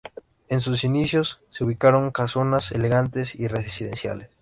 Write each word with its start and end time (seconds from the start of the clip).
En 0.49 0.61
sus 0.61 0.83
inicios 0.83 1.41
se 1.51 1.63
ubicaron 1.63 2.09
casonas 2.09 2.71
elegantes 2.71 3.35
y 3.35 3.47
residenciales. 3.47 4.29